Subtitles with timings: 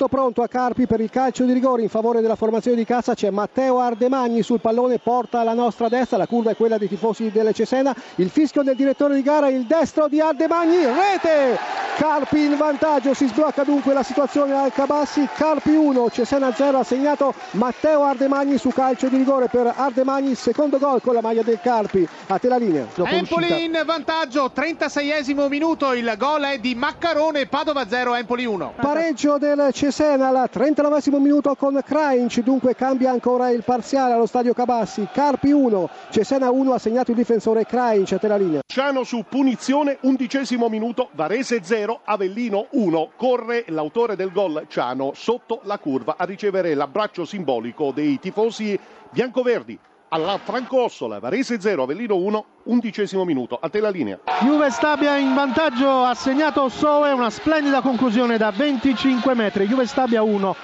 [0.00, 3.12] tutto pronto a Carpi per il calcio di rigore in favore della formazione di Cassa.
[3.12, 6.16] C'è Matteo Ardemagni sul pallone, porta alla nostra destra.
[6.16, 7.94] La curva è quella dei tifosi delle Cesena.
[8.14, 10.86] Il fischio del direttore di gara, il destro di Ardemagni.
[10.86, 11.58] Rete!
[11.98, 13.12] Carpi in vantaggio.
[13.12, 15.28] Si sblocca dunque la situazione al Cabassi.
[15.34, 16.78] Carpi 1, Cesena 0.
[16.78, 20.34] Ha segnato Matteo Ardemagni su calcio di rigore per Ardemagni.
[20.34, 22.08] Secondo gol con la maglia del Carpi.
[22.28, 22.86] A te la linea.
[23.04, 25.92] Empoli in vantaggio, 36esimo minuto.
[25.92, 27.44] Il gol è di Maccarone.
[27.44, 28.74] Padova 0, Empoli 1.
[28.80, 34.54] Pareggio del Cesena al 39 minuto con Krainc, dunque cambia ancora il parziale allo stadio
[34.54, 35.08] Cabassi.
[35.12, 38.60] Carpi 1, Cesena 1 ha segnato il difensore Krainc a te la linea.
[38.66, 43.10] Ciano su punizione, undicesimo minuto, Varese 0, Avellino 1.
[43.16, 48.78] Corre l'autore del gol Ciano sotto la curva a ricevere l'abbraccio simbolico dei tifosi
[49.10, 49.76] biancoverdi
[50.10, 53.58] alla Francossola, Varese 0, Avellino 1, undicesimo minuto.
[53.60, 54.18] A te la linea.
[54.42, 59.66] Juve Stabia in vantaggio, ha segnato Soe, una splendida conclusione da 25 metri.
[59.66, 60.56] Juve Stabia 1,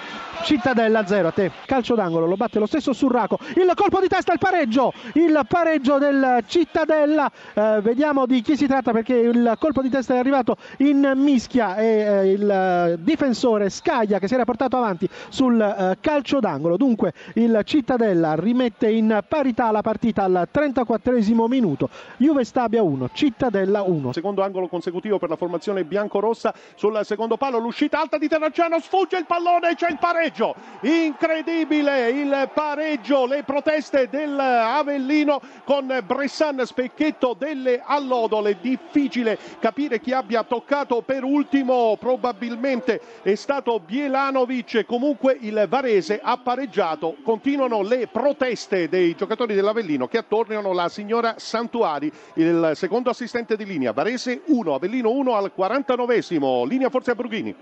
[0.43, 1.51] Cittadella 0 a te.
[1.65, 3.39] Calcio d'angolo, lo batte lo stesso Surraco.
[3.55, 4.93] Il colpo di testa, il pareggio.
[5.15, 7.31] Il pareggio del Cittadella.
[7.55, 11.77] Eh, vediamo di chi si tratta perché il colpo di testa è arrivato in mischia
[11.77, 16.77] e eh, il difensore Scaglia che si era portato avanti sul eh, calcio d'angolo.
[16.77, 21.13] Dunque il Cittadella rimette in parità la partita al 34
[21.47, 21.91] minuto.
[22.17, 24.13] Juve Stabia 1, Cittadella 1.
[24.13, 27.59] Secondo angolo consecutivo per la formazione biancorossa sul secondo palo.
[27.59, 34.09] L'uscita alta di Terracciano, sfugge il pallone, c'è il pareggio, incredibile il pareggio, le proteste
[34.09, 43.35] dell'Avellino con Bressan Specchetto delle allodole, difficile capire chi abbia toccato per ultimo, probabilmente è
[43.35, 50.73] stato Bielanovic, comunque il Varese ha pareggiato, continuano le proteste dei giocatori dell'Avellino che attorniano
[50.73, 56.91] la signora Santuari, il secondo assistente di linea, Varese 1, Avellino 1 al 49esimo, linea
[56.91, 57.55] forse a Brughini.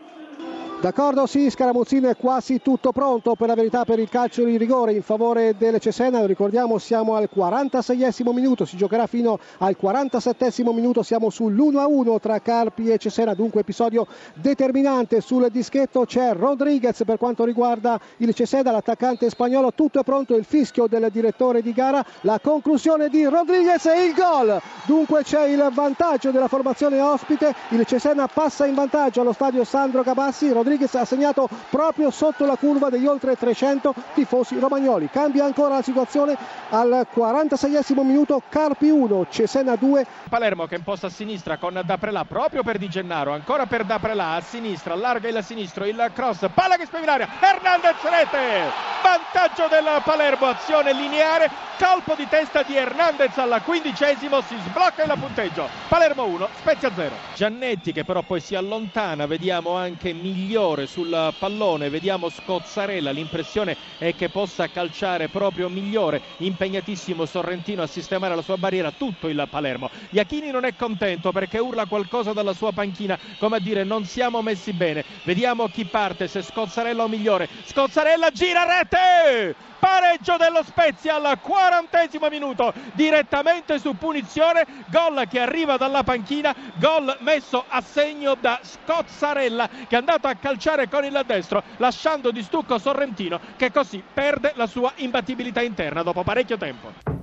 [0.84, 4.92] D'accordo, sì, Scaramuzzino è quasi tutto pronto per la verità per il calcio di rigore
[4.92, 6.26] in favore del Cesena.
[6.26, 12.90] Ricordiamo siamo al 46esimo minuto, si giocherà fino al 47esimo minuto, siamo sull'1-1 tra Carpi
[12.90, 16.04] e Cesena, dunque episodio determinante sul dischetto.
[16.04, 21.08] C'è Rodriguez per quanto riguarda il Cesena, l'attaccante spagnolo, tutto è pronto, il fischio del
[21.10, 24.60] direttore di gara, la conclusione di Rodriguez e il gol.
[24.84, 30.02] Dunque c'è il vantaggio della formazione ospite, il Cesena passa in vantaggio allo stadio Sandro
[30.02, 30.52] Cabassi.
[30.52, 35.08] Rodriguez Rodriguez ha segnato proprio sotto la curva degli oltre 300 tifosi romagnoli.
[35.08, 36.36] Cambia ancora la situazione
[36.70, 40.06] al 46esimo minuto, Carpi 1, Cesena 2.
[40.28, 44.40] Palermo che imposta a sinistra con Daprelà proprio per Di Gennaro, ancora per Daprelà a
[44.40, 50.94] sinistra, allarga il sinistro, il cross, palla che aria, Hernandez rete, vantaggio del Palermo, azione
[50.94, 56.90] lineare, colpo di testa di Hernandez al quindicesimo, si sblocca il punteggio, Palermo 1, Spezia
[56.90, 57.10] 0.
[57.34, 64.14] Giannetti che però poi si allontana, vediamo anche migliore sul pallone, vediamo Scozzarella, l'impressione è
[64.14, 69.90] che possa calciare proprio migliore, impegnatissimo Sorrentino a sistemare la sua barriera, tutto il Palermo.
[70.10, 74.40] Iachini non è contento perché urla qualcosa dalla sua panchina, come a dire non siamo
[74.40, 78.64] messi bene, vediamo chi parte, se Scozzarella o migliore, Scozzarella gira
[78.94, 79.56] rete!
[79.84, 87.14] pareggio dello Spezia al quarantesimo minuto direttamente su punizione gol che arriva dalla panchina gol
[87.20, 92.42] messo a segno da Scozzarella che è andato a calciare con il destro lasciando di
[92.42, 97.13] stucco Sorrentino che così perde la sua imbattibilità interna dopo parecchio tempo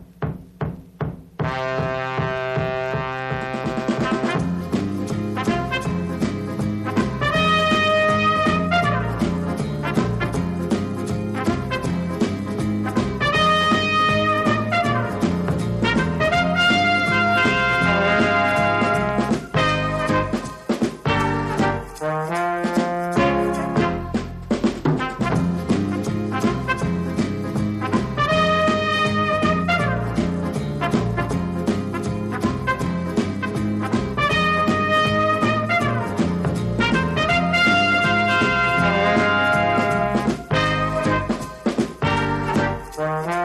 [43.01, 43.40] Bye.